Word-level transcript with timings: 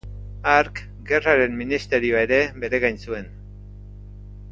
Hark 0.53 0.79
Gerraren 1.09 1.59
Ministerioa 1.59 2.23
ere 2.29 2.39
bere 2.65 2.81
gain 2.85 2.99
zuen. 3.09 3.29